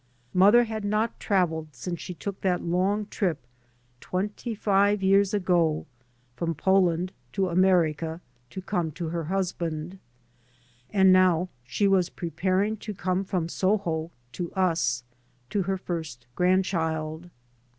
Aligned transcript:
Mother 0.33 0.63
had 0.63 0.83
not 0.83 1.19
travelled 1.19 1.75
since 1.75 1.99
she 2.01 2.15
took 2.15 2.41
that 2.41 2.63
long 2.63 3.05
trip, 3.11 3.37
twenty 3.99 4.55
five 4.55 5.03
years 5.03 5.31
ago, 5.31 5.85
from 6.35 6.55
Poland 6.55 7.13
to 7.33 7.49
America, 7.49 8.19
to 8.49 8.63
come 8.63 8.89
to 8.93 9.09
her 9.09 9.25
husband. 9.25 9.99
And 10.89 11.13
now 11.13 11.49
she 11.63 11.87
was 11.87 12.09
preparing 12.09 12.77
to 12.77 12.95
come 12.95 13.23
from 13.23 13.47
Soho— 13.47 14.09
to 14.31 14.51
us, 14.53 15.03
to 15.51 15.61
her 15.61 15.77
first 15.77 16.25
grandchild. 16.33 17.29